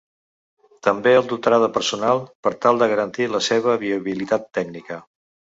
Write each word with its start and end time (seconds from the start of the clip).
També 0.87 1.11
el 1.17 1.27
dotarà 1.33 1.59
de 1.65 1.69
personal 1.75 2.23
per 2.47 2.53
tal 2.65 2.81
de 2.85 2.89
garantir 2.95 3.29
la 3.35 3.45
seva 3.51 3.79
viabilitat 3.85 4.53
tècnica. 4.61 5.03